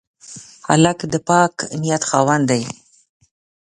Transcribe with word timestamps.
هلک 0.67 0.99
د 1.11 1.15
پاک 1.27 1.53
نیت 1.81 2.03
خاوند 2.09 2.43
دی. 2.51 2.63